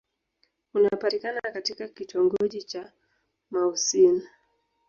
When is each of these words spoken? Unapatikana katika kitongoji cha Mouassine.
Unapatikana 0.73 1.41
katika 1.41 1.87
kitongoji 1.87 2.63
cha 2.63 2.91
Mouassine. 3.51 4.21